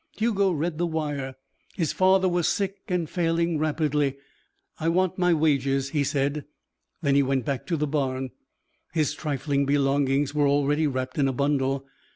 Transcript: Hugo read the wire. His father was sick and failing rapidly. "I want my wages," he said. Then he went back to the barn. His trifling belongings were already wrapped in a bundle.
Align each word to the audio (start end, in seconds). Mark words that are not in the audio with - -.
Hugo 0.17 0.49
read 0.51 0.79
the 0.79 0.87
wire. 0.87 1.35
His 1.75 1.93
father 1.93 2.27
was 2.27 2.47
sick 2.47 2.77
and 2.87 3.07
failing 3.07 3.59
rapidly. 3.59 4.15
"I 4.79 4.89
want 4.89 5.19
my 5.19 5.31
wages," 5.31 5.91
he 5.91 6.03
said. 6.03 6.45
Then 7.03 7.13
he 7.13 7.21
went 7.21 7.45
back 7.45 7.67
to 7.67 7.77
the 7.77 7.85
barn. 7.85 8.31
His 8.93 9.13
trifling 9.13 9.67
belongings 9.67 10.33
were 10.33 10.47
already 10.47 10.87
wrapped 10.87 11.19
in 11.19 11.27
a 11.27 11.33
bundle. 11.33 11.85